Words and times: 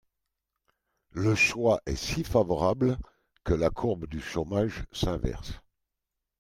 Le 1.11 1.35
choix 1.35 1.79
est 1.85 1.95
si 1.95 2.23
favorable 2.23 2.97
que 3.43 3.53
la 3.53 3.69
courbe 3.69 4.07
du 4.07 4.19
chômage 4.19 4.83
s’inverse 4.91 5.53